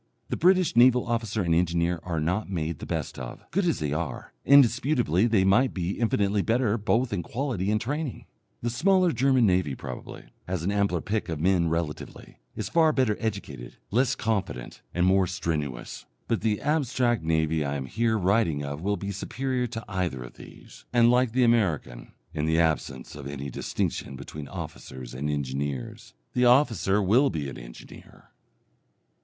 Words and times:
The 0.29 0.35
British 0.35 0.75
naval 0.75 1.05
officer 1.05 1.43
and 1.43 1.53
engineer 1.53 1.99
are 2.01 2.19
not 2.19 2.49
made 2.49 2.79
the 2.79 2.87
best 2.87 3.19
of, 3.19 3.43
good 3.51 3.65
as 3.65 3.77
they 3.77 3.93
are, 3.93 4.33
indisputably 4.43 5.27
they 5.27 5.43
might 5.43 5.75
be 5.75 5.99
infinitely 5.99 6.41
better 6.41 6.75
both 6.79 7.13
in 7.13 7.21
quality 7.21 7.69
and 7.69 7.79
training. 7.79 8.25
The 8.63 8.71
smaller 8.71 9.11
German 9.11 9.45
navy, 9.45 9.75
probably, 9.75 10.25
has 10.47 10.63
an 10.63 10.71
ampler 10.71 11.01
pick 11.01 11.29
of 11.29 11.39
men 11.39 11.69
relatively, 11.69 12.39
is 12.55 12.67
far 12.67 12.91
better 12.91 13.15
educated, 13.19 13.77
less 13.91 14.15
confident, 14.15 14.81
and 14.91 15.05
more 15.05 15.27
strenuous. 15.27 16.07
But 16.27 16.41
the 16.41 16.59
abstract 16.61 17.21
navy 17.21 17.63
I 17.63 17.75
am 17.75 17.85
here 17.85 18.17
writing 18.17 18.63
of 18.65 18.81
will 18.81 18.97
be 18.97 19.11
superior 19.11 19.67
to 19.67 19.85
either 19.87 20.23
of 20.23 20.33
these, 20.33 20.83
and 20.91 21.11
like 21.11 21.31
the 21.33 21.43
American, 21.43 22.13
in 22.33 22.47
the 22.47 22.59
absence 22.59 23.13
of 23.13 23.27
any 23.27 23.51
distinction 23.51 24.15
between 24.15 24.47
officers 24.47 25.13
and 25.13 25.29
engineers. 25.29 26.15
The 26.33 26.45
officer 26.45 27.03
will 27.03 27.29
be 27.29 27.47
an 27.51 27.59
engineer. 27.59 28.31